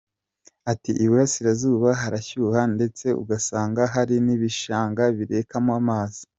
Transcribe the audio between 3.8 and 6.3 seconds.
hari n’ibishanga birekamo amazi.